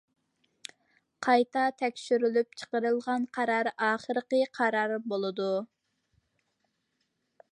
قايتا 1.27 1.65
تەكشۈرۈپ 1.81 2.55
چىقىرىلغان 2.61 3.27
قارار 3.37 3.69
ئاخىرقى 3.87 4.41
قارار 4.61 4.95
بولىدۇ. 5.13 5.51